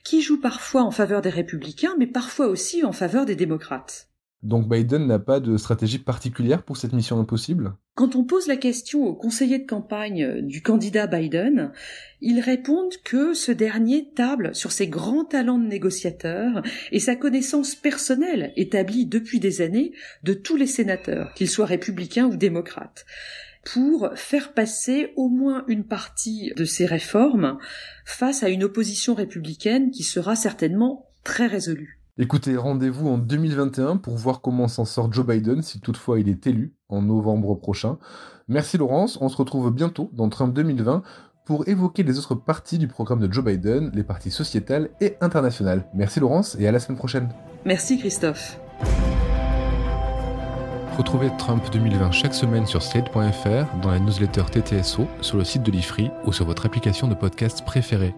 qui 0.04 0.20
jouent 0.20 0.42
parfois 0.42 0.82
en 0.82 0.90
faveur 0.90 1.22
des 1.22 1.30
républicains, 1.30 1.94
mais 1.98 2.06
parfois 2.06 2.48
aussi 2.48 2.84
en 2.84 2.92
faveur 2.92 3.24
des 3.24 3.36
démocrates. 3.36 4.11
Donc 4.42 4.68
Biden 4.68 5.06
n'a 5.06 5.20
pas 5.20 5.38
de 5.38 5.56
stratégie 5.56 5.98
particulière 5.98 6.64
pour 6.64 6.76
cette 6.76 6.92
mission 6.92 7.20
impossible? 7.20 7.74
Quand 7.94 8.16
on 8.16 8.24
pose 8.24 8.48
la 8.48 8.56
question 8.56 9.04
aux 9.04 9.14
conseillers 9.14 9.60
de 9.60 9.66
campagne 9.66 10.40
du 10.42 10.62
candidat 10.62 11.06
Biden, 11.06 11.72
ils 12.20 12.40
répondent 12.40 12.96
que 13.04 13.34
ce 13.34 13.52
dernier 13.52 14.10
table 14.14 14.54
sur 14.54 14.72
ses 14.72 14.88
grands 14.88 15.24
talents 15.24 15.60
de 15.60 15.66
négociateur 15.66 16.62
et 16.90 16.98
sa 16.98 17.14
connaissance 17.14 17.76
personnelle 17.76 18.52
établie 18.56 19.06
depuis 19.06 19.38
des 19.38 19.60
années 19.60 19.92
de 20.24 20.34
tous 20.34 20.56
les 20.56 20.66
sénateurs, 20.66 21.32
qu'ils 21.34 21.50
soient 21.50 21.66
républicains 21.66 22.26
ou 22.26 22.36
démocrates 22.36 23.06
pour 23.64 24.10
faire 24.16 24.54
passer 24.54 25.12
au 25.14 25.28
moins 25.28 25.64
une 25.68 25.84
partie 25.84 26.52
de 26.56 26.64
ces 26.64 26.84
réformes 26.84 27.58
face 28.04 28.42
à 28.42 28.48
une 28.48 28.64
opposition 28.64 29.14
républicaine 29.14 29.92
qui 29.92 30.02
sera 30.02 30.34
certainement 30.34 31.06
très 31.22 31.46
résolue. 31.46 32.01
Écoutez, 32.18 32.58
rendez-vous 32.58 33.08
en 33.08 33.16
2021 33.16 33.96
pour 33.96 34.16
voir 34.16 34.42
comment 34.42 34.68
s'en 34.68 34.84
sort 34.84 35.10
Joe 35.10 35.24
Biden 35.24 35.62
si 35.62 35.80
toutefois 35.80 36.20
il 36.20 36.28
est 36.28 36.46
élu 36.46 36.74
en 36.90 37.00
novembre 37.00 37.54
prochain. 37.54 37.96
Merci 38.48 38.76
Laurence, 38.76 39.16
on 39.22 39.30
se 39.30 39.36
retrouve 39.38 39.72
bientôt 39.72 40.10
dans 40.12 40.28
Trump 40.28 40.52
2020 40.52 41.02
pour 41.46 41.66
évoquer 41.68 42.02
les 42.02 42.18
autres 42.18 42.34
parties 42.34 42.76
du 42.76 42.86
programme 42.86 43.26
de 43.26 43.32
Joe 43.32 43.42
Biden, 43.42 43.90
les 43.94 44.04
parties 44.04 44.30
sociétales 44.30 44.90
et 45.00 45.16
internationales. 45.22 45.86
Merci 45.94 46.20
Laurence 46.20 46.54
et 46.60 46.68
à 46.68 46.72
la 46.72 46.80
semaine 46.80 46.98
prochaine. 46.98 47.30
Merci 47.64 47.98
Christophe. 47.98 48.60
Retrouvez 50.98 51.30
Trump 51.38 51.64
2020 51.72 52.10
chaque 52.12 52.34
semaine 52.34 52.66
sur 52.66 52.82
slate.fr, 52.82 53.80
dans 53.80 53.90
la 53.90 53.98
newsletter 53.98 54.44
TTSO, 54.52 55.06
sur 55.22 55.38
le 55.38 55.44
site 55.44 55.62
de 55.62 55.70
l'IFRI 55.70 56.10
ou 56.26 56.32
sur 56.34 56.44
votre 56.44 56.66
application 56.66 57.08
de 57.08 57.14
podcast 57.14 57.64
préférée. 57.64 58.14